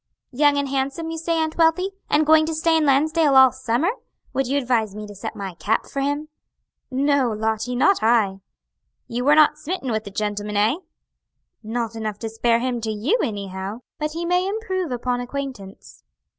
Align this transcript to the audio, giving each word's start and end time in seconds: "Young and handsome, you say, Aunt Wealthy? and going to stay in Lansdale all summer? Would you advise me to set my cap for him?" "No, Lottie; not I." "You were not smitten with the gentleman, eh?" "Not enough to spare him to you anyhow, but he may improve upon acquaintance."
"Young 0.31 0.57
and 0.57 0.67
handsome, 0.67 1.11
you 1.11 1.19
say, 1.19 1.37
Aunt 1.37 1.59
Wealthy? 1.59 1.91
and 2.09 2.25
going 2.25 2.47
to 2.47 2.55
stay 2.55 2.75
in 2.75 2.87
Lansdale 2.87 3.35
all 3.35 3.51
summer? 3.51 3.91
Would 4.33 4.47
you 4.47 4.57
advise 4.57 4.95
me 4.95 5.05
to 5.05 5.13
set 5.13 5.35
my 5.35 5.53
cap 5.53 5.85
for 5.85 6.01
him?" 6.01 6.29
"No, 6.89 7.29
Lottie; 7.31 7.75
not 7.75 8.01
I." 8.01 8.41
"You 9.07 9.23
were 9.23 9.35
not 9.35 9.59
smitten 9.59 9.91
with 9.91 10.03
the 10.03 10.09
gentleman, 10.09 10.57
eh?" 10.57 10.77
"Not 11.61 11.95
enough 11.95 12.17
to 12.17 12.29
spare 12.29 12.61
him 12.61 12.81
to 12.81 12.89
you 12.89 13.19
anyhow, 13.23 13.81
but 13.99 14.13
he 14.13 14.25
may 14.25 14.47
improve 14.47 14.91
upon 14.91 15.19
acquaintance." 15.19 16.03